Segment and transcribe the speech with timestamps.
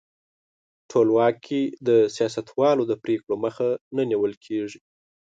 [0.91, 4.79] ټولواک کې د سیاستوالو د پرېکړو مخه نه نیول کیږي.